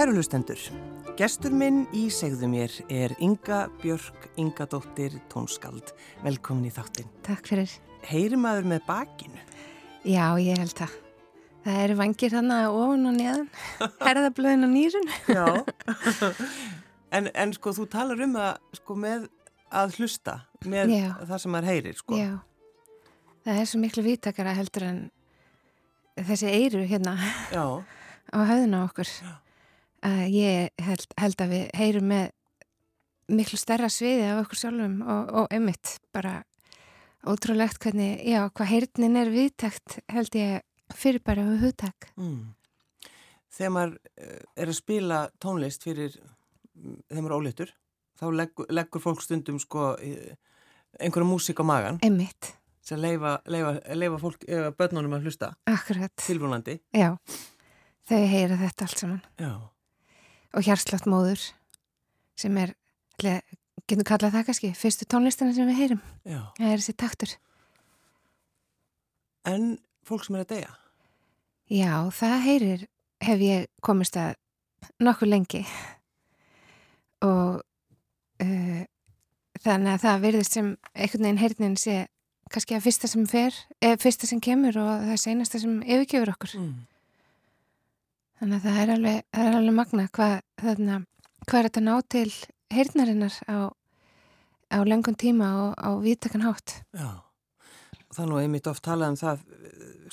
[0.00, 0.60] Kæru hlustendur,
[1.18, 5.90] gestur minn í segðu mér er Inga Björk Ingadóttir Tónskald.
[6.24, 7.10] Velkomin í þáttin.
[7.26, 7.74] Takk fyrir.
[8.08, 9.42] Heyri maður með bakinu?
[10.08, 10.94] Já, ég held það.
[11.66, 13.50] Það eru vangir þannig ofan og neðan,
[14.06, 15.12] herðablöðin og nýrun.
[15.28, 15.44] Já,
[17.20, 19.28] en, en sko þú talar um það sko með
[19.82, 21.04] að hlusta, með Já.
[21.18, 22.22] það sem maður heyrir sko.
[22.22, 22.32] Já,
[23.44, 25.04] það er svo miklu vítakara heldur en
[26.16, 27.18] þessi eyru hérna
[27.52, 27.84] Já,
[28.32, 29.16] á höfðuna á okkur.
[30.00, 32.30] Uh, ég held, held að við heyrum með
[33.30, 36.40] miklu stærra sviði af okkur sjálfum og, og emitt bara
[37.28, 40.62] ótrúlegt hvernig, já, hvað heyrnin er viðtækt held ég
[40.96, 42.10] fyrir bara við hugtak.
[42.16, 42.54] mm.
[43.50, 46.14] Þegar maður eh, er að spila tónlist fyrir,
[46.78, 47.72] mm, þegar maður er óléttur,
[48.20, 50.36] þá leggur, leggur fólk stundum sko eh,
[51.02, 52.52] einhverja músík á magan Emitt,
[52.86, 56.14] sem leifa, leifa, leifa fólk, eða börnunum að hlusta akkurat.
[56.22, 56.78] tilvonandi.
[56.94, 57.12] Já,
[58.08, 59.20] þau heyra þetta allt saman.
[59.42, 59.52] Já.
[60.56, 61.42] Og hjarslátt móður
[62.40, 62.74] sem er,
[63.20, 66.02] getum kallað það kannski, fyrstu tónlistina sem við heyrum.
[66.24, 66.40] Já.
[66.58, 67.34] Það er þessi taktur.
[69.50, 69.66] En
[70.06, 70.76] fólk sem er að deyja?
[71.70, 72.86] Já, það heyrir
[73.22, 74.34] hef ég komist að
[75.02, 75.60] nokkuð lengi
[77.24, 78.80] og uh,
[79.60, 81.98] þannig að það verðist sem einhvern veginn heyrnin sé
[82.50, 86.32] kannski að fyrsta sem fer, eða fyrsta sem kemur og það er seinasta sem yfirgefur
[86.32, 86.54] okkur.
[86.58, 86.72] Mm.
[88.40, 90.98] Þannig að það er alveg, það er alveg magna hvað, þarna,
[91.46, 92.30] hvað er þetta ná til
[92.72, 93.58] heyrnarinnar á,
[94.72, 96.78] á lengun tíma og á vítakan hátt.
[96.96, 97.10] Já.
[98.10, 99.42] Það er nú einmitt oft talað um það,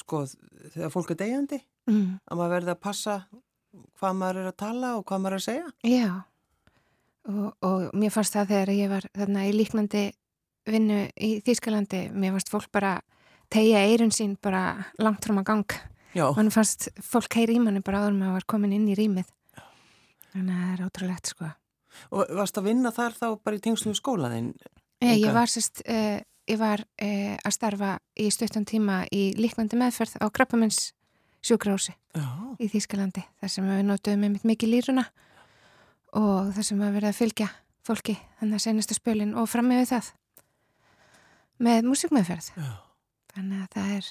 [0.04, 0.24] sko,
[0.76, 2.18] þegar fólk er deyjandi, Mm.
[2.28, 3.14] að maður verði að passa
[3.96, 5.68] hvað maður er að tala og hvað maður er að segja.
[5.88, 6.10] Já,
[7.32, 10.02] og, og mér fannst það þegar ég var þarna í líknandi
[10.68, 12.98] vinnu í Þýskalandi, mér fannst fólk bara
[13.48, 14.66] tegja eirun sín bara
[15.00, 15.78] langt fram að gang.
[16.16, 19.30] Mann fannst fólk heyri í manni bara áður með að var komin inn í rýmið.
[20.34, 21.52] Þannig að það er ótrúlegt sko.
[22.14, 24.52] Og varst að vinna þar þá bara í tengslum skólaðinn?
[25.02, 25.18] Ég, Inga?
[25.28, 26.20] ég var, sérst, uh,
[26.50, 30.92] ég var uh, að starfa í stuttan tíma í líknandi meðferð á Krabbamins
[31.46, 31.94] sjúkrási
[32.58, 35.06] í Þýskalandi þar sem við notuðum einmitt mikið lýruna
[36.18, 37.50] og þar sem við verið að fylgja
[37.88, 40.12] fólki þannig að senasta spölin og fram með það
[41.64, 42.50] með músikmeðferð
[43.34, 44.10] þannig að það er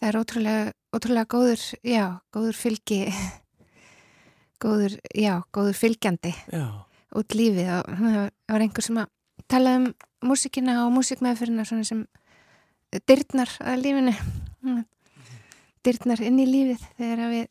[0.00, 3.00] það er ótrúlega, ótrúlega góður já, góður fylgi
[4.62, 6.64] góður, já, góður fylgjandi Já.
[7.16, 8.16] út lífið og það
[8.52, 9.10] var einhver sem að
[9.50, 9.86] tala um
[10.28, 12.02] músikina og músikmeðferðina svona sem
[13.08, 14.16] dyrnar að lífinu
[14.60, 14.82] Mm.
[15.86, 17.46] dyrnar inn í lífið þegar við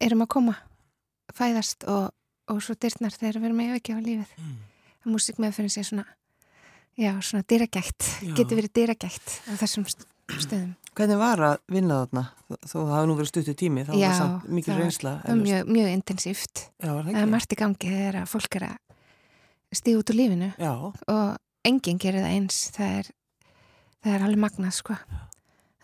[0.00, 0.54] erum að koma
[1.36, 2.06] fæðast og,
[2.48, 4.54] og svo dyrnar þegar við erum að yfirgefa lífið Mm.
[5.04, 6.06] að músikmeðferðin sé svona
[6.96, 8.32] já, svona dyragætt, Já.
[8.40, 10.08] getur verið dyragætt á þessum st-
[10.38, 10.70] stöðum.
[10.94, 12.22] Hvernig var að vinna þarna?
[12.66, 15.12] Þó það hafi nú verið stuttu tími, þá var Já, það mikil það var- reynsla.
[15.24, 16.62] var mjög, mjög intensíft.
[16.82, 17.30] Já, var það það er ekki?
[17.30, 18.76] margt í gangi þegar að fólk er að
[19.80, 20.48] stíða út úr lífinu.
[20.58, 20.72] Já.
[21.08, 22.70] og enginn gerir það eins.
[22.76, 23.10] Það er,
[24.04, 24.96] það er alveg magnað sko.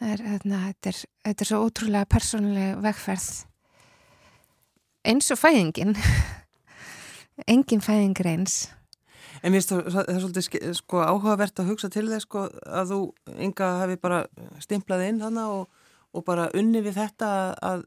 [0.01, 3.29] Það er, þarna, þetta, er, þetta er svo ótrúlega persónuleg vegferð.
[5.07, 5.95] Eins og fæðingin.
[7.53, 8.57] Engin fæðing er eins
[9.43, 13.01] En mér finnst það, það svolítið sko, áhugavert að hugsa til þess sko, að þú,
[13.47, 14.21] Inga, hefði bara
[14.65, 15.83] stimplað inn þannig og,
[16.17, 17.33] og bara unni við þetta
[17.71, 17.85] að,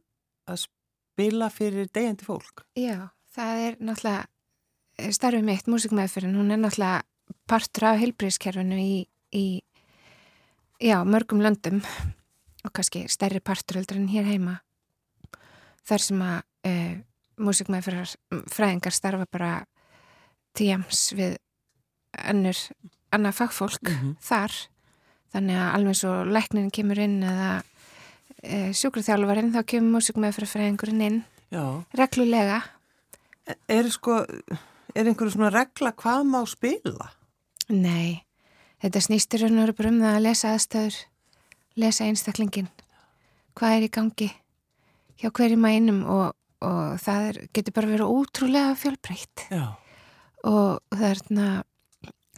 [0.49, 2.65] að spila fyrir deyjandi fólk.
[2.79, 7.03] Já, það er náttúrulega starfið mitt, músikmeðferðin, hún er náttúrulega
[7.49, 8.95] partur af heilbríðskerfinu í,
[9.35, 9.45] í
[10.81, 11.81] já, mörgum löndum
[12.65, 14.59] og kannski stærri partur heldur en hér heima
[15.87, 16.73] þar sem að e,
[17.39, 18.13] músikmeðferðar
[18.51, 19.51] fræðingar starfa bara
[20.57, 21.37] tíjams við
[22.29, 22.57] önnur,
[23.13, 24.15] annað fagfólk Mhm.
[24.21, 24.51] þar
[25.33, 27.63] þannig að alveg svo læknin kemur inn eða
[28.43, 31.83] e, sjúkraþjálfarinn þá kemur músikmeðferðar fræðingurinn inn Já.
[31.93, 32.63] reglulega
[33.67, 34.25] Er sko,
[34.93, 37.07] er einhverju svona regla hvað má spila?
[37.69, 38.21] Nei,
[38.81, 38.99] þetta
[39.77, 40.97] bara um það að lesa aðstöður,
[41.75, 42.67] lesa einstaklingin,
[43.57, 44.29] hvað er í gangi
[45.19, 49.65] hjá hverjum að einum og, og það er, getur bara verið ótrúlega fjölbreytt Já.
[50.47, 51.63] Og þarna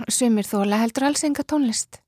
[0.09, 2.00] sumir þóla heldur alls enga tónlist.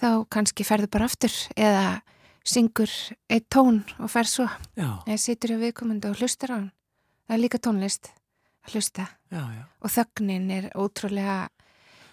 [0.00, 2.00] Þá kannski ferðu bara aftur eða
[2.46, 2.90] syngur
[3.30, 4.48] eitt tón og fer svo.
[4.74, 5.02] Já.
[5.06, 6.70] eða situr hjá viðkomandi og hlustar á hann.
[7.28, 8.10] Það er líka tónlist
[8.66, 9.06] að hlusta.
[9.30, 9.64] Já, já.
[9.80, 11.48] og þögnin er ótrúlega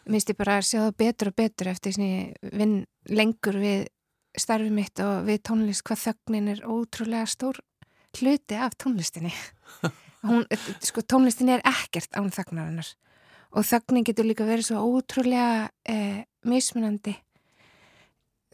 [0.08, 2.76] minnst ég bara að sjá það betur og betur eftir sem ég vinn
[3.10, 3.88] lengur við
[4.38, 7.60] starfið mitt og við tónlist hvað þögnin er ótrúlega stór
[8.18, 9.34] hluti af tónlistinni.
[10.28, 10.46] Hún,
[10.84, 12.90] sko, tónlistin er ekkert án þagnarinnar
[13.56, 17.16] og þagnin getur líka verið svo ótrúlega eh, mismunandi.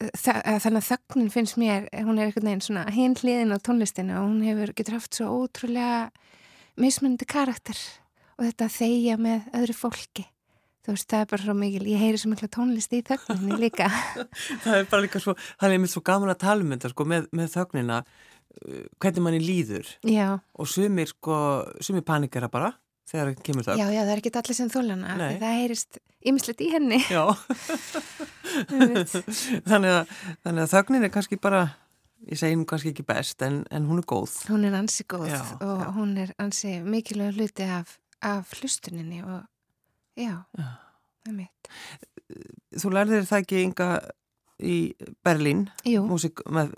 [0.04, 4.26] Þannig að þögnin finnst mér, hún er einhvern veginn svona hinn hliðin á tónlistinu og
[4.26, 6.10] hún hefur, getur haft svo ótrúlega
[6.82, 7.78] mismundi karakter
[8.36, 10.26] og þetta þeia með öðru fólki.
[10.84, 13.88] Þú veist, það er bara svo mikil, ég heyri svo mikla tónlist í þögninni líka.
[14.66, 17.06] Það er bara líka svo, það er einmitt svo gaman að tala um þetta sko,
[17.08, 19.94] með, með þögnina uh, hvernig manni líður.
[20.04, 20.28] Já.
[20.60, 21.38] og sumir sko,
[21.80, 22.74] sumir panikera bara
[23.10, 26.64] þegar það kemur þögn já, já, það er ekki allir sem þólana það heyrist ymslet
[26.64, 27.00] í henni.
[27.12, 27.24] Já.
[29.70, 30.12] Þannig, að,
[30.46, 31.64] þannig að þögnin er kannski bara
[32.30, 34.36] ég segi nú kannski ekki best en, en hún er góð.
[34.52, 35.88] Hún er ansi góð já, og já.
[35.98, 39.42] hún er ansi mikilvæg hluti af, af hlustuninni og
[40.20, 41.74] já, það er mitt
[42.80, 43.90] Þú lærðir það ekki ynga
[44.64, 44.78] í
[45.26, 45.68] Berlín
[46.08, 46.72] músik með,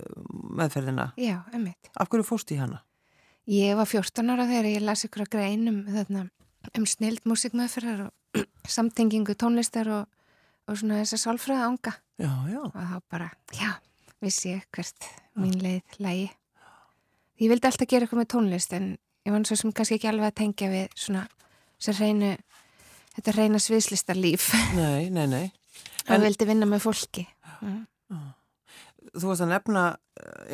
[0.57, 1.11] meðferðina?
[1.21, 1.91] Já, einmitt.
[1.93, 2.81] Af hverju fóst í hana?
[3.45, 6.29] Ég var 14 ára þegar ég las ykkur að grein um,
[6.73, 8.41] um snild músikmeðferðar og
[8.77, 10.09] samtengingu tónlistar og,
[10.65, 12.61] og svona þess að sálfræða ánga Já, já.
[12.63, 13.71] Og þá bara, já,
[14.23, 16.29] vissi ég hvert mín leið lægi.
[17.43, 18.85] Ég vildi alltaf gera eitthvað með tónlist en
[19.27, 21.25] ég var svo sem kannski ekki alveg að tengja við svona
[21.75, 22.31] sem reynu
[23.17, 24.47] þetta reyna sviðslistarlíf.
[24.77, 25.45] Nei, nei, nei.
[26.07, 27.25] Og vildi vinna með fólki.
[27.59, 27.83] Mm.
[29.13, 29.83] Þú varst að nefna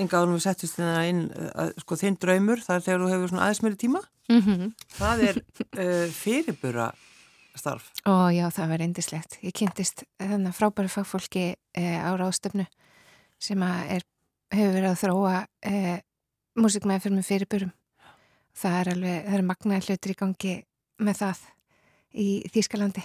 [0.02, 1.22] ynga árum við settist þérna inn
[1.56, 4.02] að, sko þinn draumur, það er þegar þú hefur svona aðeins meiri tíma?
[4.32, 4.74] Mm -hmm.
[4.98, 6.92] það er uh, fyrirbura
[7.56, 12.66] starf Ó já, það var reyndislegt ég kynntist þannig frábæri fagfólki uh, á ráðstöfnu
[13.40, 14.06] sem er,
[14.52, 16.00] hefur verið að þróa uh,
[16.60, 17.72] músikmæði fyrir með fyrirburum.
[18.58, 20.56] Það er alveg, það er magnaði hlutur í gangi
[21.02, 21.44] með það
[22.12, 23.04] í Þýskalandi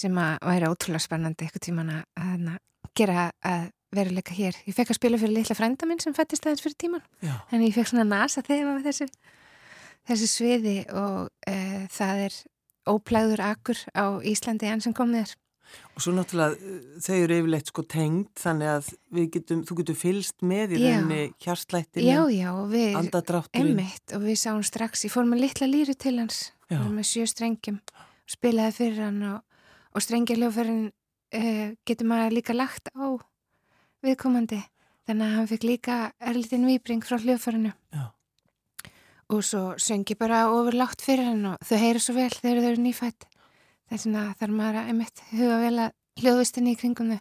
[0.00, 2.60] sem að væri ótrúlega spennandi eitthvað tíman að, að
[2.94, 4.56] gera að veruleika hér.
[4.68, 7.04] Ég fekk að spila fyrir litla frænda minn sem fættist aðeins fyrir tíman
[7.50, 9.08] en ég fekk svona nasa þegar maður þessu
[10.08, 12.40] þessu sviði og e, það er
[12.90, 15.34] óplæður akkur á Íslandi enn sem kom þér.
[15.94, 16.56] Og svo náttúrulega
[17.04, 18.88] þau eru yfirleitt sko tengd þannig að
[19.36, 22.16] getum, þú getur fylst með í rauninni hjartlættinu,
[22.98, 23.76] andadrátturinn.
[23.76, 27.78] Emmitt og við sáum strax, ég fór með litla líru til hans, með sjö strengjum
[28.30, 29.62] spilaði fyrir hann og,
[29.94, 30.88] og strengjaljóferinn
[31.34, 31.42] e,
[31.86, 33.18] getur maður líka lagt á
[34.04, 34.60] viðkomandi.
[35.08, 37.72] Þannig að hann fikk líka erlítinn výbring frá hljóðfærinu.
[39.30, 42.82] Og svo söngi bara ofurlátt fyrir hann og þau heyra svo vel þegar þau eru
[42.82, 43.26] nýfætt
[43.90, 47.20] þess vegna þarf maður að einmitt huga vel að hljóðvistinni í kringum þau.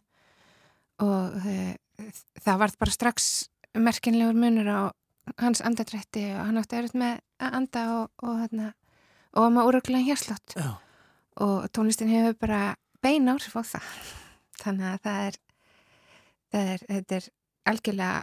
[1.06, 2.10] Og þau,
[2.46, 3.30] það vart bara strax
[3.78, 4.80] merkinlegur munur á
[5.40, 8.72] hans andadrætti og hann átti erut með að anda og, og, og,
[9.38, 10.58] og maður úröglega hérslátt
[11.40, 12.62] og tónlistin hefur bara
[13.02, 13.92] beina áhrif á það.
[14.62, 15.40] Þannig að það er
[16.58, 17.30] er, þetta er
[17.70, 18.20] algjörlega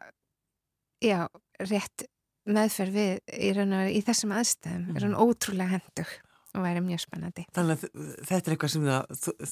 [1.04, 1.18] já,
[1.62, 2.06] rétt
[2.46, 4.96] meðferð við í raun og verið í þessum aðstæðum mm.
[4.96, 6.14] er hann ótrúlega hendug
[6.56, 7.44] og væri mjög spennandi.
[7.56, 9.50] Þannig að þetta er eitthvað sem það,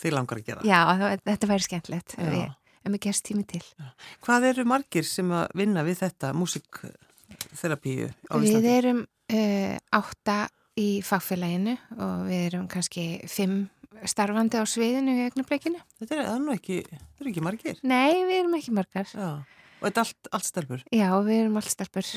[0.00, 0.64] þið langar að gera?
[0.64, 3.64] Já, það, þetta væri skemmtilegt en við gerst tími til.
[3.76, 3.88] Já.
[4.24, 8.62] Hvað eru margir sem að vinna við þetta músikþerapíu á Íslandi?
[8.64, 10.38] Við erum uh, átta
[10.78, 13.66] í fagfélaginu og við erum kannski fimm
[14.06, 15.80] starfandi á sviðinu í augnableikinu.
[16.00, 17.80] Þetta er nú ekki, þetta er ekki margir?
[17.82, 19.08] Nei, við erum ekki margar.
[19.10, 19.30] Já,
[19.78, 20.84] og þetta er allt, allt stelpur?
[20.94, 22.12] Já, við erum allt stelpur.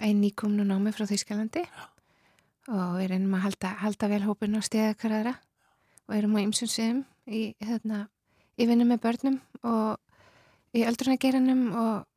[0.00, 1.64] Einn nýkomnu námi frá Þýskalandi
[2.72, 5.34] og við erum að halda, halda vel hópin og stiða ykkur aðra
[6.08, 8.06] og erum á ymsum sviðum í, hérna,
[8.56, 10.00] í vinnu með börnum og
[10.74, 12.08] í öldrunageranum og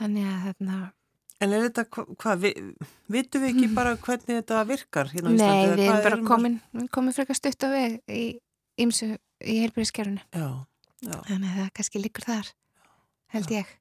[0.00, 0.78] þannig að þarna
[1.42, 2.52] En er þetta, hvað, hva, vi,
[3.10, 5.70] vitum við ekki bara hvernig þetta virkar hérna á Íslandi?
[5.72, 6.58] Nei, við erum bara komin,
[6.94, 8.22] komin frekar stutt á veg í
[8.82, 9.08] ymsu
[9.42, 10.22] í heilbyrðiskerfunu.
[10.30, 10.46] Já,
[11.02, 11.16] já.
[11.26, 12.52] Þannig að það kannski líkur þar,
[13.34, 13.58] held já.
[13.58, 13.74] ég.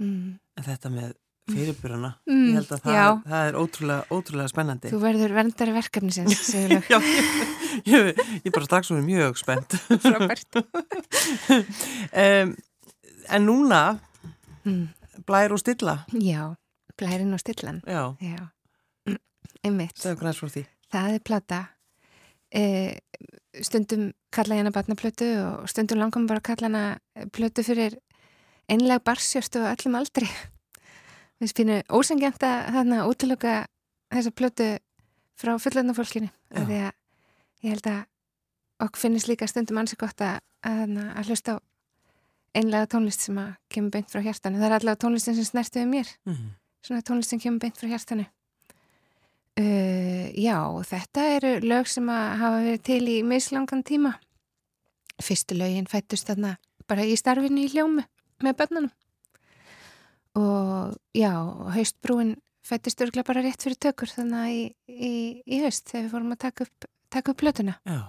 [0.00, 0.32] Mm.
[0.56, 1.12] En þetta með
[1.52, 4.92] fyrirburana, mm, ég held að það, það er ótrúlega, ótrúlega spennandi.
[4.94, 6.88] Þú verður verndari verkefni sem segjuleg.
[6.88, 9.76] já, ég, ég, ég bara strax verður mjög spennt.
[10.06, 10.60] Frábært.
[12.24, 12.54] um,
[13.28, 13.86] en núna...
[14.64, 14.86] Mm.
[15.26, 15.98] Blær og stilla?
[16.12, 16.54] Já,
[16.98, 17.82] blærin og stillan.
[17.86, 18.14] Já.
[18.20, 18.40] Já.
[19.64, 19.96] Einmitt.
[19.98, 20.64] Segðu hvernig svo því.
[20.94, 21.60] Það er plata.
[22.54, 22.62] E,
[23.66, 27.98] stundum kalla ég hana batnaplötu og stundum langum bara kalla hana plötu fyrir
[28.70, 30.28] einlega barsjörstu og öllum aldri.
[31.40, 33.54] Við spynum ósengjant að þarna útlöka
[34.14, 34.68] þessa plötu
[35.38, 36.30] frá fullandafólkinu.
[36.54, 36.92] Því að
[37.64, 38.02] ég held að
[38.84, 41.62] okkur finnist líka stundum ansi gott að, að, að hlusta á
[42.54, 44.60] einlega tónlist sem að kemur beint frá hjartanu.
[44.60, 46.08] Það er allavega tónlistin sem snertuði mér.
[46.24, 46.50] Mm -hmm.
[46.86, 48.26] Svona tónlist sem kemur beint frá hjartanu.
[49.54, 54.18] Uh, já, þetta eru lög sem að hafa verið til í mislangan tíma.
[55.22, 56.56] Fyrstu lögin fættust þarna
[56.88, 58.02] bara í starfinu í hljómu
[58.42, 58.90] með börnunum.
[60.34, 61.32] Og já,
[61.70, 62.34] haustbrúin
[62.66, 65.12] fættist örgla bara rétt fyrir tökur þannig í, í,
[65.46, 67.78] í haust þegar við fórum að taka upp, taka upp plötuna.
[67.86, 68.00] Já.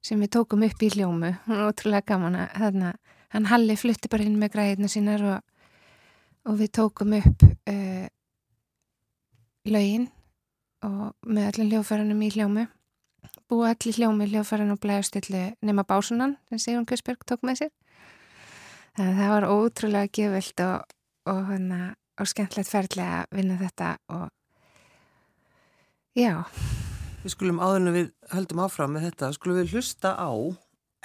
[0.00, 2.92] sem við tókum upp í hljómu hún er ótrúlega gaman að þarna,
[3.34, 5.42] hann Halli flutti bara inn með græðina sínar og,
[6.48, 8.06] og við tókum upp uh,
[9.68, 10.08] lögin
[10.86, 12.68] og með allir hljófæranum í hljómu
[13.48, 17.72] búið allir hljómi hljófæran og blæðastillu nema básunan sem Sigrun Kjøsberg tók með sér.
[18.96, 20.96] Þannig að það var ótrúlega geföld og,
[21.30, 21.80] og, hana,
[22.18, 24.26] og skemmtilegt ferðlega að vinna þetta og
[26.18, 26.32] já.
[27.22, 30.30] Við skulum áðurinu við höldum áfram með þetta, skulum við hlusta á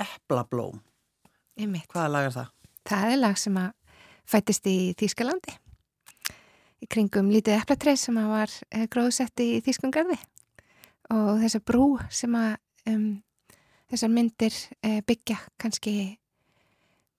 [0.03, 0.81] Eplablóm.
[1.91, 2.53] Hvaða lag er það?
[2.89, 3.99] Það er lag sem að
[4.33, 5.57] fættist í Þýskalandi
[6.83, 10.17] í kringum lítið eplatreið sem að var eh, gróðsett í Þýskungarði
[11.13, 12.55] og þessa brú sem að
[12.91, 13.07] um,
[13.91, 15.95] þessar myndir uh, byggja kannski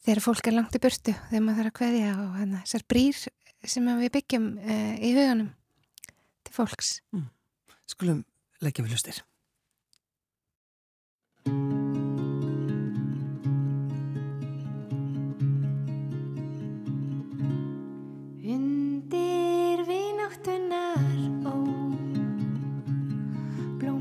[0.04, 3.20] þegar fólk er langt í burtu þegar maður þarf að kveðja og hana, þessar brýr
[3.74, 5.52] sem við byggjum uh, í huganum
[6.44, 6.96] til fólks.
[7.14, 7.28] Mm.
[7.88, 8.24] Skulum
[8.64, 9.22] leggja við lustir.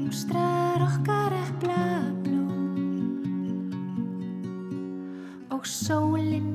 [0.04, 1.84] Blómstrar okkar eppla
[2.24, 3.72] blóm
[5.50, 6.53] og sólinn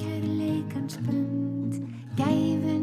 [0.00, 1.72] kærleikans bund
[2.16, 2.77] gæfum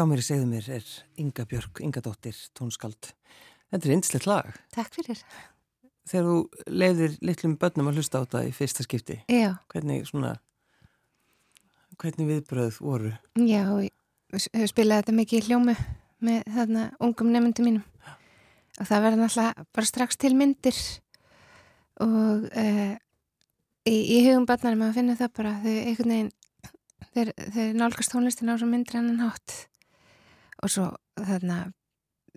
[0.00, 0.84] Hjá mér segðu mér er
[1.20, 3.10] Inga Björk, Inga Dóttir, tónskald.
[3.68, 4.46] Þetta er einslegt lag.
[4.72, 5.18] Takk fyrir.
[6.08, 6.36] Þegar þú
[6.80, 9.18] leiðir litlum börnum að hlusta á þetta í fyrsta skipti.
[9.28, 9.50] Já.
[9.68, 10.30] Hvernig svona,
[12.00, 13.12] hvernig viðbröð voru?
[13.44, 15.76] Já, við spilaði þetta mikið í hljómu
[16.24, 17.84] með þarna ungum nefndi mínum.
[18.00, 18.16] Já.
[18.80, 20.82] Og það verði náttúrulega bara strax til myndir
[22.00, 22.92] og uh,
[23.84, 26.36] í, í hugum barnarum að finna það bara þau einhvern veginn
[27.12, 29.66] þeir, þeir nálgast tónlistin á svo myndir annan hátt
[30.62, 30.88] og svo
[31.18, 31.58] þarna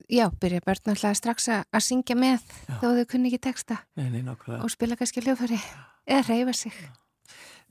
[0.10, 2.76] já, byrja börn alltaf strax að syngja með já.
[2.82, 3.80] þó þau kunni ekki texta.
[4.00, 5.60] Nei, nei, og spila kannski hljófari
[6.06, 6.78] eða reyfa sig.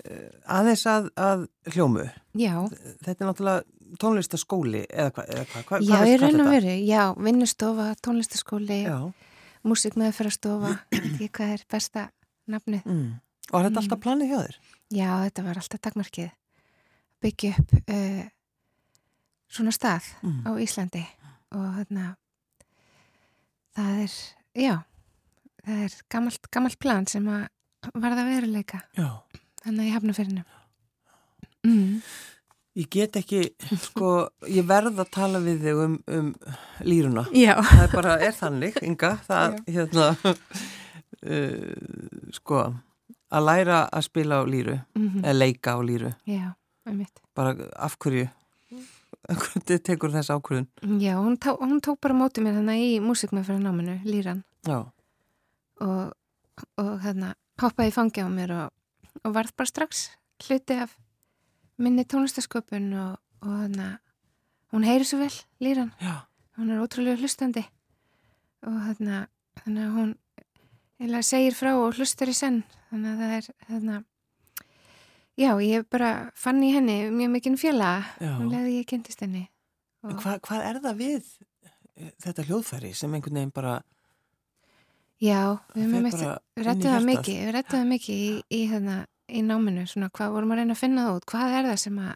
[0.02, 2.08] Uh, Aðeins að, að hljómu.
[2.38, 2.54] Já.
[3.04, 7.90] Þetta er náttúrulega tónlistaskóli eða hvað hva, hva, Já, ég raun og veru, já, vinnustofa
[8.04, 8.80] tónlistaskóli,
[9.68, 12.06] músikmeðferðarstofa ekki hvað er besta
[12.50, 12.86] nafnið.
[12.86, 13.10] Mm.
[13.50, 13.82] Og er þetta mm.
[13.82, 14.60] alltaf planið hjá þér?
[14.92, 16.30] Já, þetta var alltaf takmarkið.
[17.22, 18.22] Byggja upp uh,
[19.52, 20.42] svona stað Mm.
[20.48, 21.04] á Íslandi
[21.52, 22.06] og þarna
[23.76, 24.16] það er,
[24.56, 24.74] já
[25.66, 27.46] það er gamalt, gamalt plan sem að
[27.94, 29.08] varða veruleika Já.
[29.64, 30.44] þannig að ég hafna fyrir
[31.66, 31.96] mm.
[32.72, 33.42] Ég get ekki,
[33.76, 36.30] sko, ég verð að tala við þig um, um
[36.88, 37.26] lýruna.
[37.36, 40.06] Já, Það er bara, er þannig, Inga, það, hérna,
[41.34, 42.62] uh, sko,
[43.28, 46.54] að læra að spila á lýru, mm eða leika á lýru, já,
[47.36, 48.24] bara af hverju,
[49.86, 50.68] tekur þess ákvörðun?
[51.02, 54.42] Já, hún, tá, hún tók bara mótið mér þannig í músikmæð fyrir náminu, Líran.
[54.66, 54.78] Já,
[55.82, 56.12] og,
[56.80, 58.72] og hérna hoppaði í fangi á mér og,
[59.22, 60.08] og varð bara strax
[60.42, 60.96] hluti af
[61.82, 63.92] minni tónlistasköpun og, og hérna
[64.74, 65.92] hún heyri svo vel, Líran.
[66.02, 66.26] Já,
[66.58, 67.64] hún er ótrúlega hlustandi.
[68.62, 70.14] Og þannig hún
[71.26, 72.62] segir frá og hlustar í senn.
[72.90, 74.02] Þannig að það er hérna
[75.38, 78.36] já, ég bara fann í henni mjög mikinn Já.
[78.38, 79.48] hún leiði ég kynntist henni.
[80.02, 81.30] En og, hvað, hvað er það við
[81.96, 83.82] eh, þetta hljóðfæri sem einhvern veginn bara,
[85.22, 85.94] já, við
[86.56, 88.98] rættum það mikið, við rættum það mikið í, í, hérna,
[89.28, 92.02] í náminu, svona hvað vorum að reyna að finna það út, hvað er það sem
[92.02, 92.12] að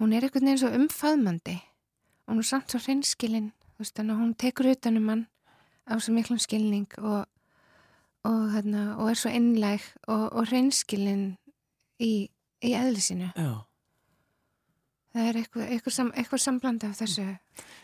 [0.00, 1.56] hún er einhvern veginn svo umfaðmandi.
[2.26, 5.24] Og hún er samt svo hreinskilin þú veist, þannig að hún tekur utan um hann
[5.84, 7.26] á svo miklum skilning og,
[8.24, 11.36] og, hérna, og er svo innlæg og, og hreinskilin
[12.02, 12.12] í,
[12.62, 13.50] í eðlisinu já,
[15.16, 17.26] það er eitthvað, eitthvað, sam, eitthvað sambland af þessu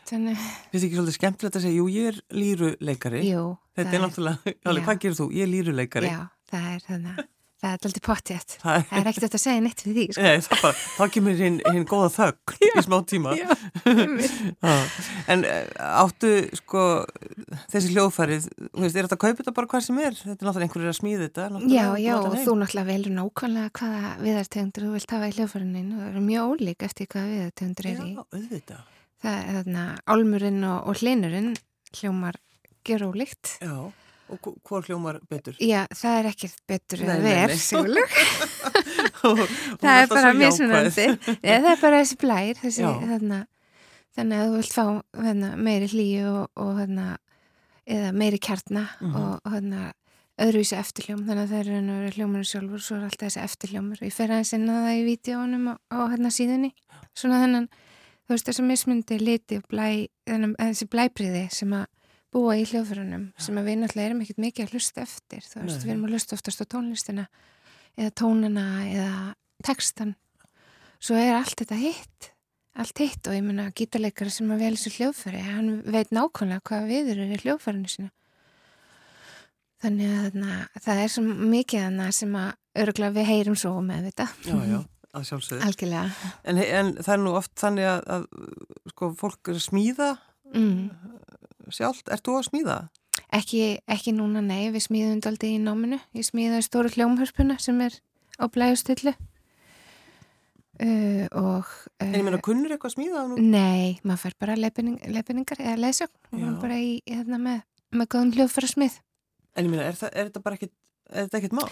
[0.08, 3.44] þannig, finnst ekki svolítið skemmtilegt að segja, jú, ég er lýruleikari, jú
[3.78, 5.28] þetta er náttúrulega, hvað gerir þú?
[5.32, 6.12] Ég er lýruleikari.
[6.12, 7.22] já, það er þannig
[7.62, 10.22] það er alltaf pottjætt Það er, er ekkert að segja neitt við því sko.
[10.24, 13.34] Nei, það bara, þá kemur hinn, hinn góða þögg í smá tíma.
[14.66, 14.74] Já,
[15.32, 15.70] en eh,
[16.02, 16.86] áttu sko
[17.72, 20.18] þessi hljóðfærið, þú veist, er þetta að kaupa þetta bara hvað sem er?
[20.18, 21.48] Þetta er náttúrulega einhverjir að smíða þetta.
[21.70, 26.02] Já, já, og þú náttúrulega velur nákvæmlega hvaða viðartegundur þú vilt hafa í hljóðfærunin og
[26.02, 28.12] það eru mjög ólík eftir hvaða viðartegundur er í.
[28.12, 28.88] Já, auðvitað.
[29.22, 30.94] Það er þarna álmurinn og, og
[31.92, 32.38] hljómar
[32.82, 33.58] ger ólíkt.
[33.62, 33.92] Já,
[34.32, 35.56] og hvo- hvor hljómar betur?
[35.60, 37.62] Já, það er ekkert betur Nei, að nei, ver, nei.
[37.62, 38.18] sigurleg.
[39.28, 41.04] Og- og það er bara mismunandi.
[41.42, 43.40] Já, það er bara þessi blær, þessi, þarna,
[44.16, 44.84] þannig að þú vilt fá
[45.22, 47.04] þarna, meiri hlýju og, og þarna,
[47.96, 49.14] eða meiri kjartna Mhm.
[49.20, 49.84] og, og þarna,
[50.42, 54.00] öðruvísi eftirhljóm, þannig að það er verið hljómurinn sjálfur og svo er alltaf þessi eftirhljómur.
[54.02, 56.70] Ég fer aðeins inn að það í vídjónum á, á hérna síðunni,
[57.14, 57.66] svona þennan,
[58.26, 59.86] þú veist þessi mismundi liti og blæ,
[60.26, 61.86] þennan, þessi blæbriði sem að
[62.32, 65.78] búa í hljóðfyrunum sem að við náttúrulega erum ekkert mikið að hlusta eftir þú veist,
[65.78, 65.84] Nei.
[65.84, 67.26] við erum að hlusta oftast á tónlistina
[67.98, 69.16] eða tónana eða
[69.66, 70.14] textan
[71.02, 72.30] svo er allt þetta hitt
[72.72, 76.88] allt hitt og ég meina gítarleikari sem að vel þessu hljóðfæri, hann veit nákvæmlega hvað
[76.88, 78.12] viður er í hljóðfærinu sína
[79.82, 84.08] þannig að þarna, það er svo mikið þarna sem að örgulega við heyrum svo með
[84.08, 84.78] þetta Já, já,
[85.16, 85.64] að sjálfsögðu.
[86.48, 88.26] En, en það er nú oft þannig að, að
[88.94, 90.10] sko, fólk er að smíða
[90.54, 90.78] mm.
[91.70, 92.08] Sjálft.
[92.12, 92.78] Ert þú að smíða?
[93.32, 95.98] Ekki, ekki núna, nei, við smíðum daldi í náminu.
[96.16, 97.98] Ég smíðaði stóru hljómhörpuna sem er
[98.40, 99.12] á blæjustillu
[100.82, 101.68] uh, og...
[102.00, 103.38] Uh, En ég meina, kunnur eitthvað að smíða nú?
[103.40, 105.92] Nei, maður fær bara leiðbeining, leiðbeiningar eða
[106.32, 106.42] Já.
[106.42, 107.58] erum bara í, í þarna með,
[107.92, 109.00] með góðum hljóðfæra smið.
[109.52, 110.74] En ég meina, er, það, er þetta bara ekkit,
[111.12, 111.68] er þetta ekkit mál?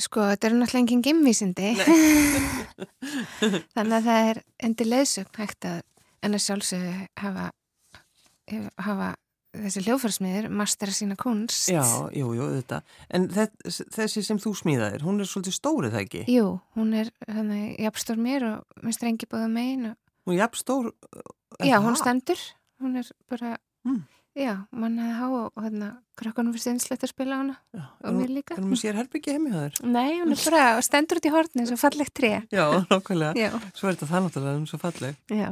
[0.00, 1.70] Sko, þetta er náttúrulega engin gemvísindi.
[3.74, 5.80] Þannig að það er endur leiðsögn hægt að
[6.24, 7.46] en að sjálfsögðu hafa,
[8.86, 9.14] hafa
[9.50, 11.68] þessi hljóðfærsmiðir mastera sína kunst.
[11.72, 11.82] Já,
[12.14, 12.82] jú, jú, þetta.
[13.10, 16.22] En þess, þessi sem þú smíðaðir, hún er svolítið stórið það ekki?
[16.30, 16.46] Jú,
[16.78, 19.96] hún er þannig jafnstór mér og með strengi bóða megin og
[20.28, 20.90] Hún er jafn stór?
[21.58, 21.84] er já, það?
[21.88, 22.40] hún stendur,
[22.84, 24.02] hún er bara Mm.
[24.36, 25.86] já, mann hefði há og, hérna,
[26.20, 29.32] krakkanum finnst einslegt að spila á hana Já, og mér líka er hún sér herbyggi
[29.32, 29.78] heimi það er?
[29.88, 33.32] Nei, hún er bara, stendur út í hortni svo fallegt tré Já, nákvæmlega.
[33.40, 35.16] Já, Svo er þetta það náttúrulega, hún er svo falleg.
[35.32, 35.48] já,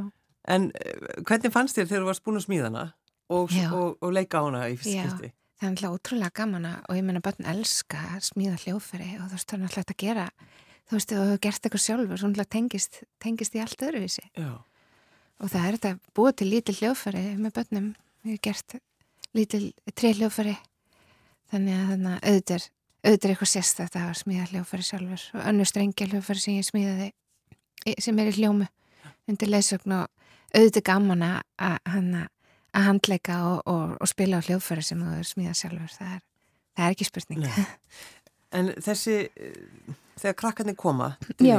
[0.49, 0.95] En eh,
[1.27, 2.85] hvernig fannst þér þegar þú varst búin að smíða hana
[3.29, 5.03] og, og, og leika á hana í fyrst Já.
[5.05, 5.33] skipti?
[5.59, 9.25] það er náttúrulega ótrúlega gaman að- og ég meina börn elska að smíða hljóðfæri og
[9.27, 10.25] þú veist, það er hægt að gera
[10.89, 14.23] þú veist, þú hefur gert eitthvað sjálfur svo náttúrulega tengist, tengist í allt öðruvísi.
[14.39, 14.51] Já,
[15.39, 17.91] og það er þetta búa til lítil hljóðfæri með börnum,
[18.23, 18.79] við hefum gert
[19.37, 20.55] lítil tré hljóðfæri.
[21.51, 22.65] Þannig að þannig að auðvitað er
[22.99, 25.27] auðvitað er eitthvað sérstætt að smíða hljóðfæri sjálfur.
[25.35, 27.11] Og önnur strengja hljóðfæri sem ég smíðaði
[27.99, 28.67] sem er í hljómu
[29.29, 30.07] undir leysögn og
[30.55, 32.23] auðvitað gaman að, að, hana,
[32.73, 35.95] að handleika og, og, og spila á hljóðfæri sem þú er smíðað sjálfur.
[35.97, 36.21] Það er,
[36.75, 37.43] það er ekki spurning.
[37.45, 37.67] Nei.
[38.59, 41.51] en þessi, eh, þegar krakkarnir koma til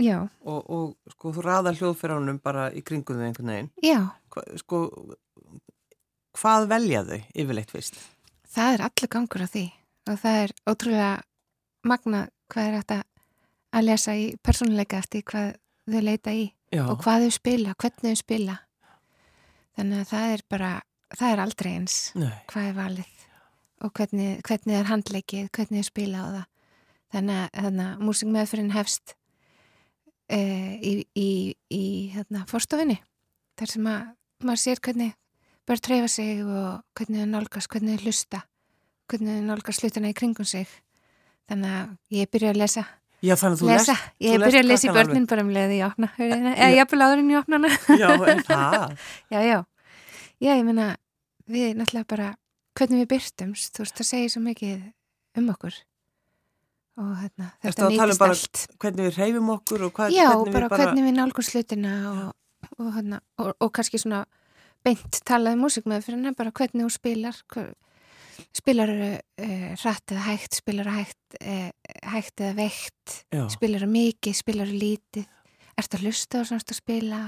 [0.00, 0.16] Já,
[0.48, 3.98] og, og sko þú raðar hljóðferðanum bara í kringum þau einhvern veginn, já,
[4.32, 4.80] Hva, sko,
[6.40, 8.00] hvað velja þau yfirleitt fyrst?
[8.50, 9.64] það er allur gangur á því
[10.10, 11.10] og það er ótrúlega
[11.86, 12.98] magna hvað er þetta
[13.78, 15.52] að lesa í persónuleika eftir hvað
[15.90, 18.56] þau leita í Já, og hvað þau spila, hvernig þau spila.
[19.78, 20.70] Þannig að það er bara
[21.16, 23.14] það er aldrei eins nei, hvað er valið.
[23.80, 26.44] Og hvernig, hvernig er handleikið, hvernig þau spila á það.
[27.10, 29.14] Þannig að, að músikmeðfyrin hefst
[30.30, 30.40] e,
[30.78, 31.30] í, í,
[31.74, 33.00] í hérna, fórstofinni
[33.58, 34.04] þar sem að
[34.46, 35.16] maður sér hvernig
[35.68, 38.44] börn treyfa sig og hvernig þau nálgast, hvernig þau hlusta
[39.10, 40.68] hvernig þau nálgast hlutina í kringum sig.
[41.50, 42.84] Þannig að ég byrja að lesa
[43.24, 45.52] já þannig að þú lesa, lest, ég þú byrja að lesa í börnin bara um
[45.54, 47.60] leiði í opna hurðina, eða jafnvel áður en í opna.
[47.60, 48.96] Hana Já, er það?
[49.34, 49.58] já, já,
[50.40, 50.88] já, ég meina
[51.50, 52.32] við náttúrulega bara
[52.78, 55.78] hvernig við byrtumst, þú veist, það segir svo mikið um okkur.
[57.00, 58.62] Og hérna, þetta um nýtist bara allt.
[58.82, 60.84] Hvernig við reyfum okkur og hvað, já, hvernig bara, við bara...
[60.84, 62.24] hvernig við nálgum slutina og,
[62.76, 64.24] og, hérna, og, og kannski svona
[64.86, 67.70] beint talaði músik með fyrir hennar bara hvernig þú spilar hver,
[68.56, 71.70] spilar uh, hratt eða hægt spilar hægt, uh,
[72.02, 75.26] hægt eða veikt Já, spilar mikið, spilar lítið
[75.80, 77.20] ertu að hlusta og ertu að spila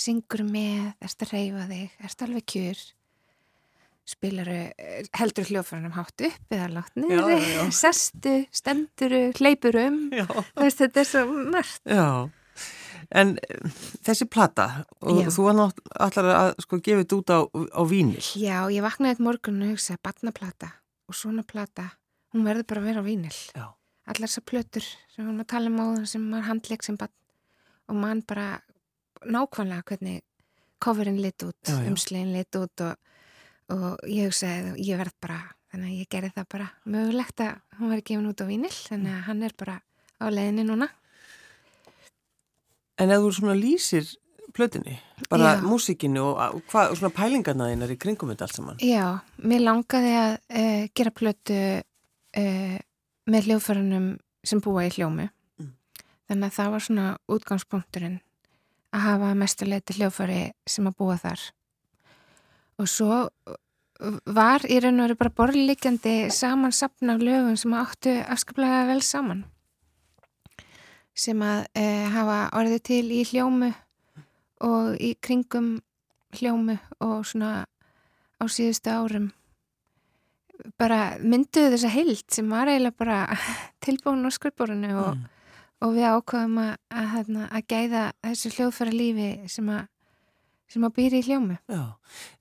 [0.00, 2.82] syngur með, ertu að reyfa þig ertu alveg kjur
[4.10, 4.50] spilar
[5.14, 11.24] heldur hljófarinnum hátt upp eða látt niður sestu, stenduru, hleypur um veist, þetta er svo
[11.54, 12.28] margt já.
[13.10, 13.70] En eh,
[14.06, 15.30] þessi plata, og Já.
[15.34, 18.22] þú var náttúrulega allar að sko gefa þetta út á, á vínil.
[18.38, 20.68] Já, ég vaknaði eitt morgun og hugsaði barnaplata
[21.10, 21.88] og svona plata,
[22.30, 23.66] hún verður bara að vera á vínil Já.
[24.10, 27.16] Allar þessar plötur sem við varum að tala um áðan sem maður handleik sem barn
[27.90, 28.48] og mann bara
[29.26, 30.20] nákvæmlega hvernig
[30.80, 32.94] coverinn lit út, umslegin lit út og,
[33.74, 35.40] og ég hugsaði ég verð bara,
[35.72, 39.16] þannig að ég gerði það bara mögulegt að hún verði gefin út á vínil þannig
[39.16, 39.76] að hann er bara
[40.20, 40.88] á leiðinni núna
[43.00, 44.08] En ef þú svona lýsir
[44.52, 44.98] plötinni,
[45.30, 45.62] bara Já.
[45.64, 48.80] músikinu og, og hvað, og svona pælingarna þínar í kringum þetta allt saman.
[48.84, 49.04] Já,
[49.46, 52.76] mér langaði að uh, gera plötu uh,
[53.30, 54.10] með hljóðfærunum
[54.46, 55.28] sem búa í hljómi.
[55.60, 55.72] Mm.
[56.28, 58.18] Þannig að það var svona útgangspunkturinn
[58.90, 61.42] að hafa mestuleiti hljóðfæri sem að búa þar.
[62.80, 63.18] Og svo
[64.24, 69.02] var í raun og veru bara borðlíkjandi saman sapna af lögum sem áttu afskaplega vel
[69.04, 69.44] saman.
[71.14, 73.72] Sem að uh, hafa orðið til í hljómu
[74.64, 75.74] og í kringum
[76.38, 77.66] hljómu og svona
[78.40, 79.28] á síðustu árum
[80.78, 83.18] bara mynduðu þessa heild sem var eiginlega bara
[83.84, 85.24] tilbúin á skrifborinu og, Mm.
[85.86, 89.86] og við ákvaðum að, að, að, að gæða þessu hljóðfæra lífi sem að,
[90.70, 91.56] sem að býri í hljómu.
[91.72, 91.80] Já,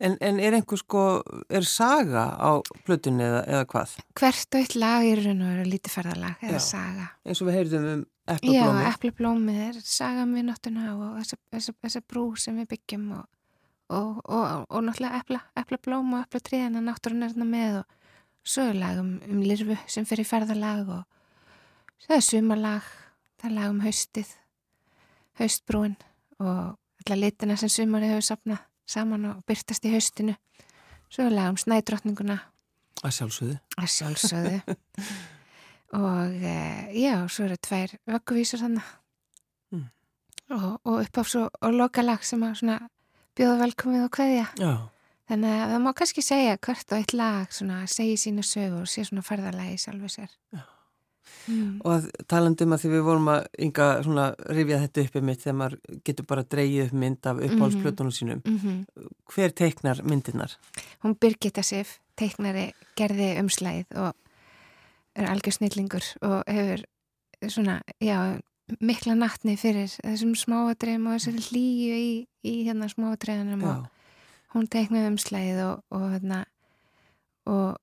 [0.05, 1.03] en, en er einhver sko,
[1.49, 3.95] er saga á plötunni eða, eða hvað?
[4.19, 6.65] Hvert og eitt lag í raun og veru lítið ferðalag eða Já.
[6.67, 7.07] saga.
[7.25, 8.83] Eins og við heyrðum um Já, eplablómi.
[8.93, 13.23] eplablómið er saga um við náttúruna og þessa, þessa, þessa brú sem við byggjum og,
[13.89, 17.95] og, og, og náttúrulega epla, eplablóm og eplatriðina náttúrun er þarna með og
[18.49, 21.03] sögulag um, um lirfu sem fyrir ferðalag og
[22.07, 22.85] það er sumarlag,
[23.39, 24.31] það er lag um haustið,
[25.39, 25.97] haustbrúin
[26.41, 30.33] og alla litina sem sumarið hefur sapnað saman og byrtast í haustinu,
[31.13, 32.39] sögulag um snædrottninguna.
[33.05, 33.59] Að sjálfsögðu.
[33.79, 34.61] að sjálfsögðu.
[35.97, 36.49] Og e,
[37.01, 38.89] já, svo eru tvær vögguvísur þannig
[39.71, 39.85] Mm.
[40.53, 42.75] og, og upp á svo og lokalag sem að svona
[43.37, 44.45] bjóða velkomið og kveðja.
[44.57, 44.71] Já,
[45.29, 48.89] þannig að það má kannski segja hvert og eitt lag svona segi sína sögu og
[48.89, 50.35] sé svona ferðalagi sjálfu sér
[51.49, 51.81] mm.
[51.83, 55.43] og að talandi um að því við vorum að ynga svona rifja þetta uppi mitt
[55.43, 58.43] þegar maður getur bara dreigið upp mynd af uppáhaldsplötunum sínum.
[58.45, 58.85] Mm
[59.29, 60.55] Hver teiknar myndirnar?
[61.03, 64.13] hún Birgitta Sif, teiknari gerði umslæðið og
[65.15, 66.83] er algjör snillingur og hefur
[67.47, 68.39] svona, já,
[68.79, 72.11] mikla nattni fyrir þessum smáadreifum og þessari hlýju í,
[72.43, 73.98] í hérna smáadreifunum Já, og
[74.55, 76.43] hún teiknaði umslæðið og, og hérna
[77.49, 77.77] og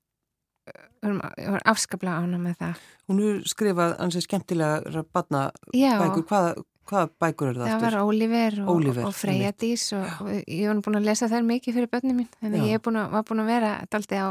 [1.03, 1.21] varum
[1.67, 2.87] afskaplega ána með það.
[3.11, 6.25] hún er skrifað ansið skemmtilega barna bækur.
[6.27, 6.53] Hvaða,
[6.87, 9.53] hvaða bækur eru það það var Óliver og, Óliver, og Freyja.
[9.61, 12.71] Dís og, og ég var búin að lesa þær mikið fyrir börnum mín, þannig Já.
[12.75, 14.29] ég búin að, var búin að vera daldi á,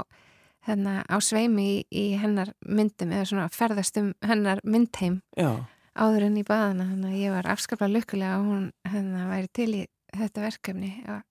[0.68, 5.52] hérna, á sveimi í, í hennar myndum eða svona ferðast um hennar myndheim Já,
[5.96, 9.72] áður en í baðana, þannig að ég var afskaplega lukkulega að hún hérna, væri til
[9.72, 11.24] í þetta verkefni að,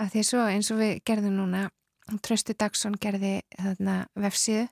[0.00, 1.66] að því svo eins og við gerðum núna
[2.22, 4.68] Tröstu Dagsson gerði þarna vefsíðu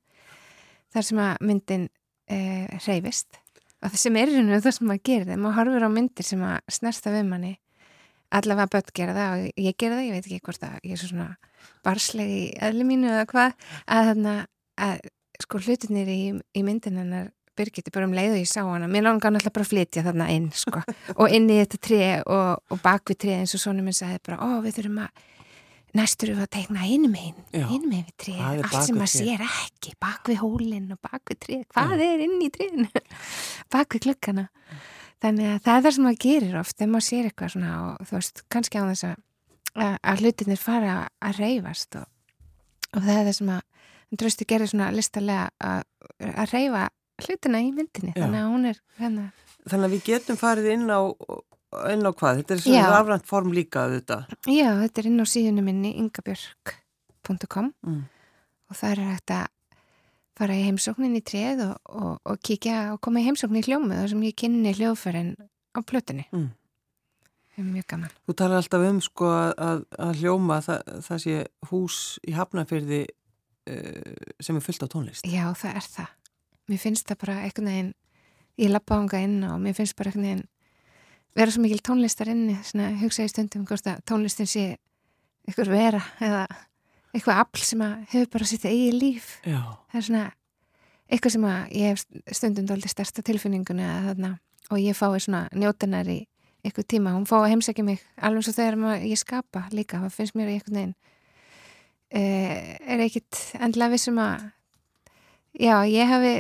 [0.95, 1.89] þar sem að myndin
[2.31, 2.39] e,
[2.85, 3.41] hreyfist.
[3.83, 6.45] Og það sem er í rauninu það sem maður þegar maður horfir á myndir sem
[6.47, 7.55] að snersta við manni
[8.35, 11.01] allavega börn gera það og ég gera það, ég veit ekki hvort að ég er
[11.01, 11.29] svo svona
[11.87, 13.53] barsleg í eðli mínu eða hvað
[13.85, 14.35] að þarna
[14.87, 15.05] að
[15.45, 19.07] sko hlutinir í, í myndin hennar Birgitti bara um leið og ég sá hana mér
[19.07, 20.83] langar náttúrulega bara að flytja þarna inn sko
[21.14, 24.23] og inn í þetta tré og, og bak við tré eins og svona minn sagði
[24.27, 25.23] bara ó við þurfum að
[25.95, 27.67] næstur við að teikna einum einn, Já.
[27.69, 31.38] einum einn við tré allt sem maður sér ekki, bak við hólinn og bak við
[31.45, 32.88] tré, hvað er inn í trénu?
[33.75, 34.49] Bak við klukkana
[35.23, 38.09] þannig að það er það sem maður gerir oft þegar maður sér eitthvað svona og
[38.09, 39.23] þú veist, kannski á þess að,
[39.95, 42.11] að, hlutinir fara að reyfast og,
[42.90, 43.62] og það er það sem að
[44.14, 46.85] Drösti gerir svona listalega að reyfa
[47.22, 48.22] hlutina í myndinni Já.
[48.24, 49.24] þannig að hún er hérna
[49.64, 51.00] Þannig að við getum farið inn á,
[51.94, 52.40] inn á hvað?
[52.42, 54.18] Þetta er svona rafrænt form líka þetta.
[54.53, 58.03] Já, þetta er inn á síðunum minni ingabjörg.com Mm.
[58.68, 59.46] og það er hægt að
[60.37, 63.96] fara í heimsóknin í treð og, og, og kíkja og koma í heimsóknin í hljómu
[63.96, 65.33] þar sem ég kynni hljóðfærin
[65.72, 66.27] á plötunni.
[66.35, 66.50] Mm.
[67.55, 68.12] Það er mjög gaman.
[68.27, 71.38] Þú talar alltaf um sko að, að hljóma það, það sé
[71.70, 75.24] hús í Hafnarfyrði uh, sem er fullt á tónlist.
[75.24, 76.12] Já, það er það.
[76.70, 77.92] Mér finnst það bara einhvern veginn,
[78.61, 80.44] ég lappa ánga inn og mér finnst bara einhvern veginn
[81.35, 84.64] vera svo mikil tónlistar inni, svona hugsa í stundum hvort að tónlistin sé
[85.48, 86.46] einhver vera eða
[87.14, 89.29] eitthvað afl sem að hefur bara sitt eigi líf.
[89.46, 89.61] Já.
[89.90, 90.24] það er svona
[91.11, 94.31] eitthvað sem að ég hef stundum dóldi stærsta tilfinningunni að þarna
[94.70, 96.20] og ég fái svona njótanar í
[96.64, 100.37] eitthvað tíma, hún fá að heimsækja mig alveg svo þegar ég skapa líka það finnst
[100.38, 100.94] mér eitthvað neginn
[102.09, 104.46] eh, er ekkit endilega vissum að
[105.61, 106.35] já, ég hafi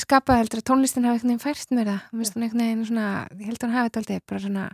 [0.00, 3.06] skapað heldur að tónlistin hafi eitthvað fært mér það, mér finnst hún eitthvað neginn svona
[3.34, 4.66] ég held að hún hafi þetta aldrei bara svona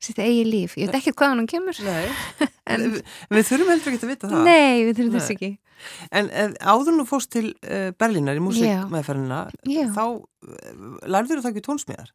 [0.00, 2.06] sitt eigi líf, ég veit ekkert hvað hún kemur Nei.
[2.70, 3.00] En- við,
[3.34, 4.46] við þurfum heldur ekki að vita það.
[4.46, 5.50] Nei, við þurfum þess ekki
[6.12, 9.38] En eh, áður nú fórst til uh, Berlínar í músikmeðferðina,
[9.94, 12.10] þá uh, lærður það ekki tónsmiðar?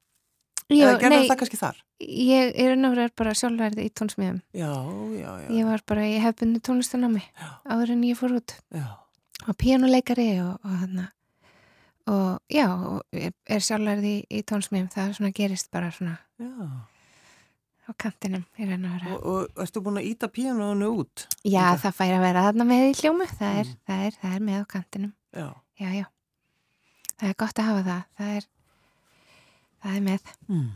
[0.69, 1.80] Já, Eða gerður það kannski þar?
[2.01, 4.69] ég er náttúrulega bara sjálfærið í tónsmiðum Já,
[5.15, 5.49] já, já.
[5.56, 7.28] Ég var bara, ég hef bunni tónlistan á mig
[7.65, 8.86] áður en ég fór út já.
[9.47, 11.05] Og píanuleikari og, og þarna
[12.05, 13.01] og já, og
[13.49, 16.67] er sjálfærið í, í tónsmiðum, það svona gerist bara svona já.
[17.89, 19.15] á kantinum í raun og vera.
[19.15, 19.23] Og,
[19.55, 21.25] og ertu búin að íta píanónu út?
[21.41, 21.79] Já, líka?
[21.88, 23.79] það fær að vera þarna með í hljómu, það er, Mm.
[23.89, 25.47] það er, það er með á kantinum, Já.
[25.81, 26.05] já, já.
[27.15, 28.47] Það er gott að hafa það, það er,
[29.81, 30.34] það er með.
[30.47, 30.71] Mm.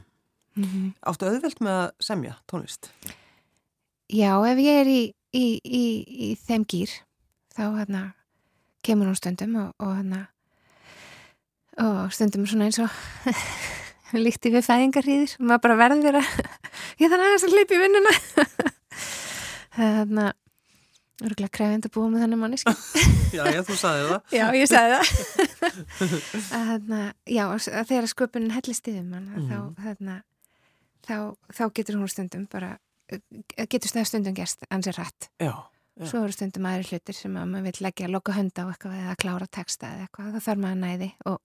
[0.60, 2.90] Mm Áttu auðvelt með að semja tónlist?
[4.10, 5.02] Já, ef ég er í,
[5.38, 6.90] í, í, í þeim gýr,
[7.54, 8.02] þá hérna
[8.86, 10.22] kemur hún stundum og, og hérna
[11.80, 12.92] og stundum svona eins og
[14.26, 16.30] líkti við fæðingarhýðir og maður bara verður að
[17.04, 18.14] ég þannig að hleypa í vinnuna
[19.80, 20.38] þannig að
[21.20, 22.74] örgulega krefindi að búa með þannig manneski
[23.30, 24.22] Já, já, þú sagði það.
[24.34, 25.74] Já, ég sagði það
[26.56, 29.50] að þarna, já, að þegar sköpunin hellist yfir mann Mhm.
[29.50, 30.16] þá, þarna,
[31.06, 31.16] þá,
[31.60, 32.72] þá getur hún stundum bara
[33.70, 35.54] getur það stundum gerst ansið rætt Já.
[36.00, 36.06] Já.
[36.14, 39.16] svo eru stundum aðri hlutir sem að maður vil leggja loka hönda á eitthvað eða
[39.20, 41.38] klára texta eða eitthvað, þá þarf maður næði og,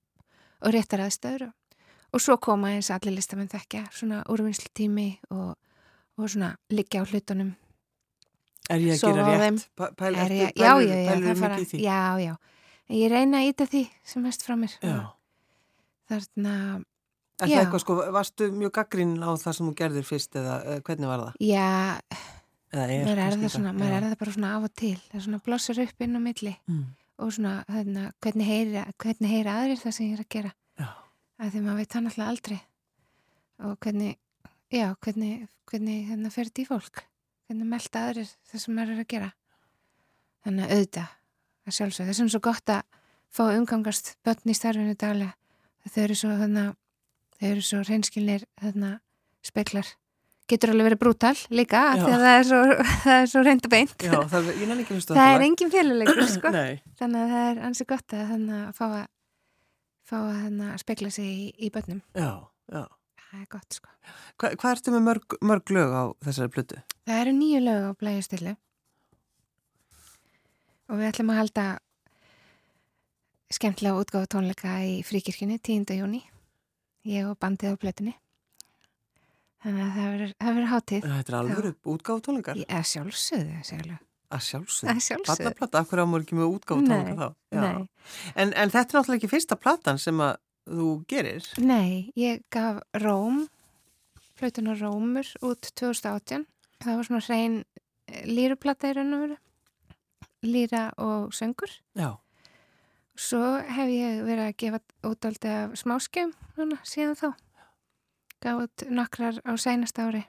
[0.61, 1.53] og réttar aðstöður og,
[2.15, 5.53] og svo koma eins allir listamenn þekkja svona úrvinnslu tími og,
[6.17, 7.53] og svona liggja á hlutunum
[8.71, 9.65] Er ég að gera rétt?
[9.77, 10.23] Pæ- Pæl, já,
[10.55, 11.81] pælur- það fara, mikið í því?
[11.85, 12.33] já, já
[12.95, 14.95] ég reyna að íta því sem mest frá mér Já.
[16.09, 16.55] þarna,
[17.43, 20.55] Er það eitthvað sko, varstu mjög gaggrinn á það sem þú gerðir fyrst eða,
[20.87, 21.33] hvernig var það?
[21.43, 21.99] já,
[22.75, 24.95] maður er það svona maður er það bara svona af og til.
[25.09, 26.85] Það er svona blossar upp inn á milli Mm.
[27.17, 30.51] og svona, þarna, hvernig heyra hvernig heyra aðrir það sem ég er að gera?
[30.79, 30.87] Já.
[31.39, 32.59] að því maður veit það náttúrulega aldrei.
[33.65, 34.15] Og hvernig
[34.71, 37.03] já, hvernig, hvernig þarna fer þetta í fólk?
[37.47, 39.31] Hvernig melda aðrir það sem maður er að gera?
[40.45, 41.09] Þannig að auðvitað
[41.65, 42.81] að sjálfsög, þessum svo gott að
[43.35, 45.33] fá umgangast börn í starfinu daglega.
[45.85, 46.65] Þau eru svo þarna
[47.39, 48.91] þau eru svo reynskilnir þarna
[49.45, 49.87] speklar
[50.51, 52.61] getur alveg verið brútal líka af því að það er svo,
[53.31, 53.95] svo reynd og beint.
[54.05, 56.53] Já, það er, það er engin féluleikur sko.
[57.01, 59.05] Þannig að það er ansi gott að að fá að
[60.05, 62.03] fá að að spekla sig í, í börnum.
[62.13, 62.83] Já, já.
[63.25, 63.95] það er gott sko.
[64.37, 66.83] Hva, hvað ertu með mörg, mörg lög á þessari plötu?
[67.05, 68.53] það eru nýju lög á blæjastillu
[70.89, 71.65] og við ætlum að halda
[73.53, 75.93] skemmtilega útgáfa tónleika í fríkirkjunni 10.
[75.99, 76.21] júni
[77.05, 78.15] ég og bandið á plötunni
[79.65, 82.59] þannig að það verður, það verður hátíð Þetta er alveg tónleikar?
[82.61, 83.99] ég er sjálfsögðu segjulega
[84.35, 84.89] Að sjálfsög.
[84.89, 87.27] að sjálfsögðu Barnaplata, af hverju ámur ekki með útgáfu tónleikar þá?
[87.55, 87.87] Nei,
[88.35, 90.33] En, en þetta er náttúrulega ekki fyrsta platan sem að
[90.65, 91.45] þú gerir.
[91.61, 93.43] Nei, ég gaf Róm,
[94.39, 96.47] flötuna Rómur út 2018.
[96.81, 97.59] Það var svona hrein
[98.25, 99.37] líruplata í raun og veru,
[100.45, 101.69] líra og söngur.
[101.97, 102.15] Já.
[103.15, 107.29] Svo hef ég verið að gefa út aldrei af smáskjöfum síðan þá.
[108.45, 110.21] Gaf út nokkrar á sænast ári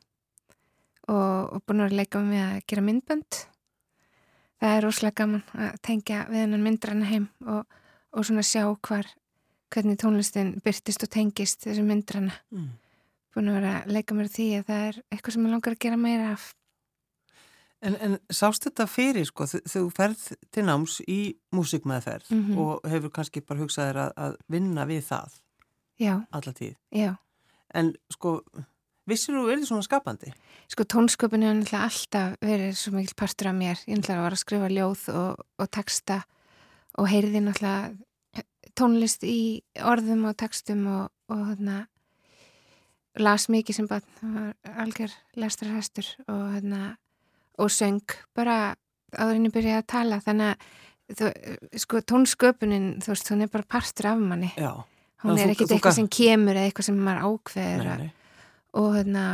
[1.08, 3.38] og, og búin að leika með að gera myndbönd.
[4.56, 7.66] Það er rosalega gaman að tengja við hennan myndrann heim og,
[8.16, 9.10] og svona sjá hvar,
[9.74, 12.32] hvernig tónlistin byrtist og tengist þessu myndranna.
[12.54, 12.70] Mm.
[13.36, 15.82] Búin að vera að leika mér því að það er eitthvað sem ég langar að
[15.84, 16.46] gera meira af.
[17.84, 20.22] En, en sást þetta fyrir, sko, þú ferð
[20.56, 21.18] til náms í
[21.54, 22.56] músikmeðferð Mhm.
[22.58, 25.36] og hefur kannski bara hugsað þér að, að vinna við það
[26.00, 26.74] já, alla tíð.
[26.96, 27.12] já.
[27.76, 28.38] En sko,
[29.08, 30.32] vissir þú verið svona skapandi?
[30.72, 33.82] Sko tónsköpun hefur náttúrulega alltaf verið svo mikil partur af mér.
[33.86, 36.22] Ég náttúrulega var að skrifa ljóð og, og texta
[36.96, 41.84] og heyrði náttúrulega tónlist í orðum og textum og, og hérna
[43.16, 46.96] las mikið sem bara algjör lestrarhestur og hérna
[47.56, 48.02] og söng
[48.36, 48.76] bara
[49.16, 51.30] áður henni byrjaði að tala þannig að þú,
[51.80, 54.84] sko tónsköpunin þú veist, hún er bara partur af manni Já.
[55.26, 57.92] Hún er þú eitthvað sem kemur eða eitthvað sem maður ákveður
[58.76, 59.28] og hérna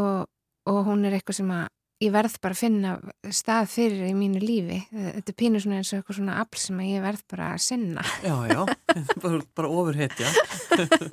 [0.00, 0.24] og,
[0.70, 1.68] og hún er eitthvað sem að
[2.00, 2.90] ég verð bara að finna
[3.36, 6.78] stað fyrir í mínu lífi þetta er pínu svona eins og eitthvað svona afl sem
[6.86, 8.62] ég verð bara að sinna Já, já,
[9.22, 10.30] bara, bara ofurhetja.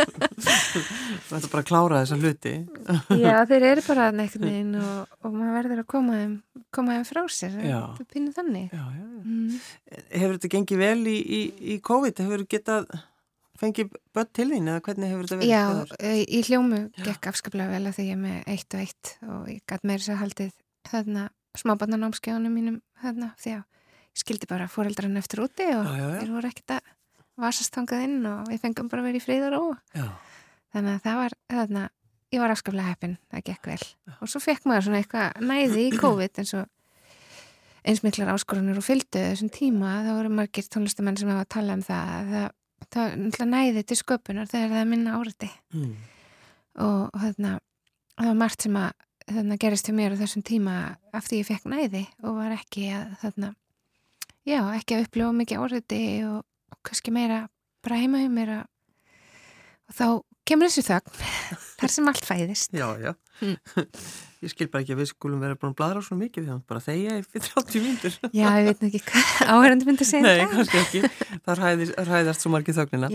[0.07, 2.53] Þú ætti bara að klára þessa hluti.
[3.19, 6.33] já þeir eru bara neikn veginn og, og maður verður að koma þeim,
[6.79, 9.19] koma þeim frá sér þetta er pínu þannig Já, já, já.
[9.27, 9.59] mm.
[10.21, 11.41] Hefur þetta gengið vel í, í,
[11.75, 12.23] í COVID?
[12.23, 12.89] Hefur þetta getað
[13.61, 15.51] fengið börn til þín eða hvernig hefur þetta verið?
[15.51, 18.73] já, Hvað er- e, í hljómu gekk afskaplega vel að því ég er með eitt
[18.77, 20.53] og eitt og ég gæt meira sér haldið
[20.91, 21.23] þarna
[21.57, 26.19] smábarnanámskeiðunum mínum þarna því að ég skildi bara fóreldrarinn eftir úti og Já, já, já.
[26.21, 26.93] þeir voru ekkert að
[27.37, 30.07] vasast þangað inn og við fengum bara að vera í frið og Já,
[30.73, 31.83] þannig að það var þarna,
[32.33, 33.83] ég var afskaplega heppin, það gekk vel
[34.21, 36.65] og svo fekk maður svona eitthvað næði í COVID eins og
[37.87, 41.77] eins miklar áskoranir og fylgdu þessum tíma þá voru margir tónlistamenn sem hafa að tala
[41.77, 42.49] um það að það,
[42.93, 45.91] það næði til sköpunar þegar það er minna áriði mm.
[46.85, 47.53] og, þarna
[48.15, 48.91] það var margt sem að
[49.27, 50.75] þarna gerist hjá mér á þessum tíma
[51.15, 53.51] af því ég fekk næði og var ekki að þarna
[54.47, 56.39] já, ekki að upplifa mikið áriði og,
[56.71, 57.43] og kannski meira
[57.83, 58.65] bara heima hjá mér að,
[59.87, 60.07] og þá
[60.47, 61.21] kemur þessu þögn
[61.77, 63.13] þar sem allt fæðist já, já.
[63.41, 63.57] Mm.
[64.41, 66.59] Ég skil bara ekki að við skulum vera búin að bladra svo mikið því að
[66.69, 68.17] bara þegja í fyrir 30 mínútur.
[68.33, 70.53] já, ég veit ekki hvað áhærandi myndi að segja Nei, um það.
[70.57, 71.41] kannski ekki.
[71.47, 71.63] Það
[72.11, 73.09] ræðast svo margið þögnina.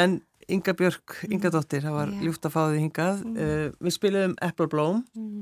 [0.00, 0.16] En
[0.56, 3.22] Inga Björk, Inga Dóttir, það var ljúft að fá þið hingað.
[3.26, 3.38] Mm.
[3.42, 5.40] Uh, við spilum Apple Bloom mm.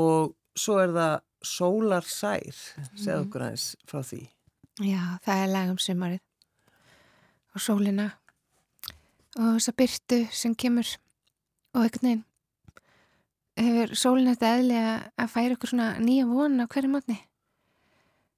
[0.00, 2.62] og svo er það Solar Sær,
[2.98, 3.26] segð Mm.
[3.28, 4.22] okkur aðeins frá því.
[4.88, 6.22] já, það er lag um sumarið
[7.54, 8.08] og sólina
[9.38, 10.96] og þessa byrtu sem kemur
[11.74, 12.24] og einhvern veginn
[13.58, 17.18] hefur sólin þetta eðli að að færa ykkur svona nýja von á hverju mótni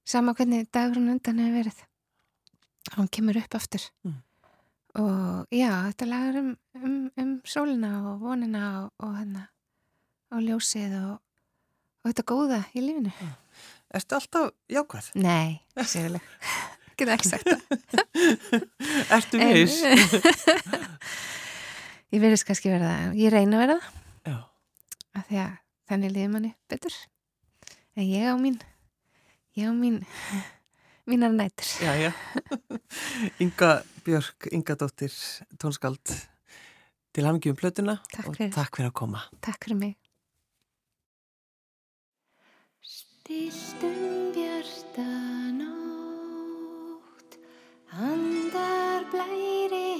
[0.05, 1.81] sama hvernig dagurinn undan hefur verið.
[2.91, 3.87] Og hann kemur upp aftur.
[4.03, 4.19] Mm.
[4.99, 9.45] og já, þetta lagar um, um, um sólina og vonina og, og hérna
[10.35, 11.13] og ljósið og,
[12.03, 13.13] og þetta góða í lífinu.
[13.95, 15.09] Ertu alltaf jákvæð?
[15.15, 16.25] Nei, sérlega
[16.99, 17.61] Geta ekki sagt það
[19.17, 19.77] Ertu viss?
[22.11, 23.87] Ég verðist kannski verða það Ég reyna að verða það
[24.31, 24.37] Já.
[25.21, 25.53] af Því að
[25.91, 26.95] þannig liður manni betur
[27.99, 28.57] En ég á mín
[29.59, 29.97] Ég á mín
[31.09, 32.11] Mínar nætur Já, já.
[33.41, 33.71] Inga
[34.05, 35.13] Björk, Inga Dóttir,
[35.61, 36.05] tónskald
[37.13, 38.51] til hamingjum plötuna Takk og fyrir.
[38.55, 39.19] takk fyrir að koma.
[39.43, 39.95] Takk fyrir mig
[42.81, 45.50] Stiltum bjarta nótt,
[47.99, 49.90] Under blir det